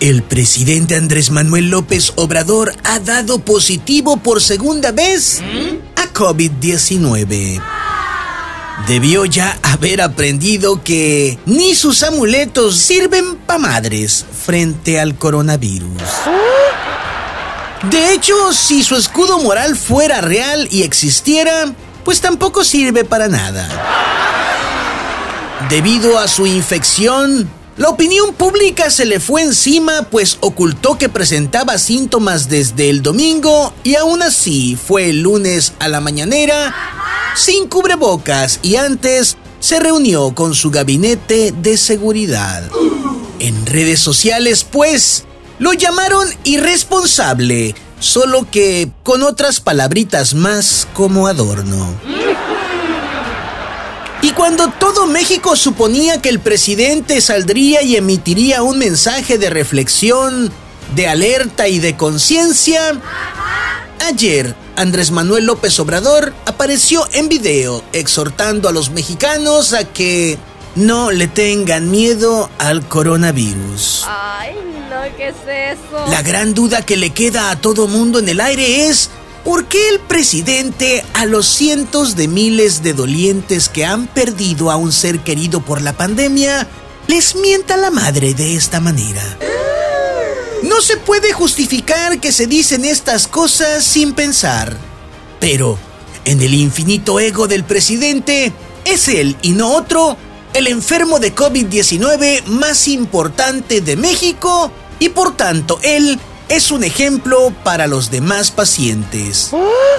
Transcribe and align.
El 0.00 0.22
presidente 0.22 0.96
Andrés 0.96 1.30
Manuel 1.30 1.68
López 1.68 2.14
Obrador 2.16 2.74
ha 2.84 3.00
dado 3.00 3.38
positivo 3.40 4.16
por 4.16 4.40
segunda 4.40 4.92
vez 4.92 5.42
a 5.94 6.10
COVID-19. 6.14 7.60
Debió 8.88 9.26
ya 9.26 9.58
haber 9.62 10.00
aprendido 10.00 10.82
que 10.82 11.38
ni 11.44 11.74
sus 11.74 12.02
amuletos 12.02 12.78
sirven 12.78 13.36
pa' 13.36 13.58
madres 13.58 14.24
frente 14.46 14.98
al 14.98 15.16
coronavirus. 15.16 16.00
De 17.90 18.14
hecho, 18.14 18.54
si 18.54 18.82
su 18.82 18.96
escudo 18.96 19.38
moral 19.40 19.76
fuera 19.76 20.22
real 20.22 20.66
y 20.70 20.82
existiera, 20.82 21.74
pues 22.06 22.22
tampoco 22.22 22.64
sirve 22.64 23.04
para 23.04 23.28
nada. 23.28 23.68
Debido 25.68 26.18
a 26.18 26.26
su 26.26 26.46
infección, 26.46 27.50
la 27.76 27.88
opinión 27.88 28.34
pública 28.34 28.90
se 28.90 29.04
le 29.04 29.20
fue 29.20 29.42
encima 29.42 30.02
pues 30.10 30.38
ocultó 30.40 30.98
que 30.98 31.08
presentaba 31.08 31.78
síntomas 31.78 32.48
desde 32.48 32.90
el 32.90 33.02
domingo 33.02 33.72
y 33.84 33.94
aún 33.94 34.22
así 34.22 34.76
fue 34.76 35.10
el 35.10 35.22
lunes 35.22 35.72
a 35.78 35.88
la 35.88 36.00
mañanera 36.00 36.74
sin 37.36 37.68
cubrebocas 37.68 38.58
y 38.62 38.76
antes 38.76 39.36
se 39.60 39.78
reunió 39.78 40.34
con 40.34 40.54
su 40.54 40.70
gabinete 40.70 41.52
de 41.56 41.76
seguridad. 41.76 42.64
En 43.38 43.66
redes 43.66 44.00
sociales 44.00 44.64
pues 44.64 45.24
lo 45.58 45.72
llamaron 45.72 46.26
irresponsable, 46.44 47.74
solo 48.00 48.50
que 48.50 48.90
con 49.02 49.22
otras 49.22 49.60
palabritas 49.60 50.34
más 50.34 50.88
como 50.92 51.28
adorno. 51.28 51.94
Y 54.22 54.32
cuando 54.32 54.68
todo 54.68 55.06
México 55.06 55.56
suponía 55.56 56.20
que 56.20 56.28
el 56.28 56.40
presidente 56.40 57.22
saldría 57.22 57.82
y 57.82 57.96
emitiría 57.96 58.62
un 58.62 58.78
mensaje 58.78 59.38
de 59.38 59.48
reflexión, 59.48 60.52
de 60.94 61.08
alerta 61.08 61.68
y 61.68 61.78
de 61.78 61.96
conciencia, 61.96 63.00
ayer 64.06 64.54
Andrés 64.76 65.10
Manuel 65.10 65.46
López 65.46 65.80
Obrador 65.80 66.34
apareció 66.44 67.06
en 67.12 67.30
video 67.30 67.82
exhortando 67.92 68.68
a 68.68 68.72
los 68.72 68.90
mexicanos 68.90 69.72
a 69.72 69.84
que 69.84 70.38
no 70.74 71.10
le 71.10 71.26
tengan 71.26 71.90
miedo 71.90 72.50
al 72.58 72.86
coronavirus. 72.86 74.04
Ay, 74.06 74.54
no, 74.90 75.16
¿qué 75.16 75.28
es 75.28 75.78
eso? 75.78 76.10
La 76.10 76.20
gran 76.20 76.52
duda 76.52 76.82
que 76.82 76.98
le 76.98 77.10
queda 77.10 77.50
a 77.50 77.60
todo 77.60 77.88
mundo 77.88 78.18
en 78.18 78.28
el 78.28 78.40
aire 78.40 78.86
es 78.86 79.08
¿Por 79.44 79.66
qué 79.66 79.88
el 79.88 80.00
presidente 80.00 81.04
a 81.14 81.24
los 81.24 81.46
cientos 81.46 82.14
de 82.14 82.28
miles 82.28 82.82
de 82.82 82.92
dolientes 82.92 83.68
que 83.68 83.86
han 83.86 84.06
perdido 84.06 84.70
a 84.70 84.76
un 84.76 84.92
ser 84.92 85.20
querido 85.20 85.60
por 85.60 85.80
la 85.80 85.94
pandemia 85.94 86.68
les 87.06 87.34
mienta 87.36 87.76
la 87.78 87.90
madre 87.90 88.34
de 88.34 88.54
esta 88.54 88.80
manera? 88.80 89.22
No 90.62 90.82
se 90.82 90.98
puede 90.98 91.32
justificar 91.32 92.20
que 92.20 92.32
se 92.32 92.46
dicen 92.46 92.84
estas 92.84 93.26
cosas 93.26 93.82
sin 93.82 94.12
pensar. 94.12 94.76
Pero, 95.40 95.78
en 96.26 96.42
el 96.42 96.52
infinito 96.52 97.18
ego 97.18 97.48
del 97.48 97.64
presidente, 97.64 98.52
es 98.84 99.08
él 99.08 99.36
y 99.40 99.52
no 99.52 99.72
otro 99.72 100.18
el 100.52 100.66
enfermo 100.66 101.18
de 101.18 101.34
COVID-19 101.34 102.44
más 102.44 102.88
importante 102.88 103.80
de 103.80 103.96
México 103.96 104.70
y 104.98 105.08
por 105.08 105.34
tanto 105.34 105.78
él 105.82 106.20
es 106.50 106.72
un 106.72 106.84
ejemplo 106.84 107.54
para 107.64 107.86
los 107.86 108.10
demás 108.10 108.50
pacientes, 108.50 109.52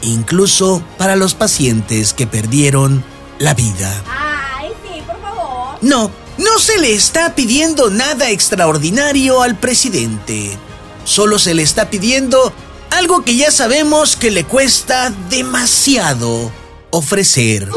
incluso 0.00 0.82
para 0.96 1.14
los 1.14 1.34
pacientes 1.34 2.14
que 2.14 2.26
perdieron 2.26 3.04
la 3.38 3.52
vida. 3.52 3.92
Ay, 4.08 4.70
sí, 4.82 5.02
por 5.06 5.20
favor. 5.20 5.78
No, 5.82 6.10
no 6.38 6.58
se 6.58 6.78
le 6.78 6.94
está 6.94 7.34
pidiendo 7.34 7.90
nada 7.90 8.30
extraordinario 8.30 9.42
al 9.42 9.56
presidente. 9.56 10.56
Solo 11.04 11.38
se 11.38 11.52
le 11.54 11.62
está 11.62 11.90
pidiendo 11.90 12.52
algo 12.90 13.22
que 13.24 13.36
ya 13.36 13.50
sabemos 13.50 14.16
que 14.16 14.30
le 14.30 14.44
cuesta 14.44 15.12
demasiado 15.28 16.50
ofrecer. 16.90 17.68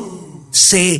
Seriedad. 0.50 0.96